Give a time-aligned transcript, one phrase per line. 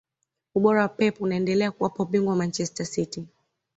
[0.55, 3.27] ubora wa pep unaendelea kuwapa ubingwa manchester city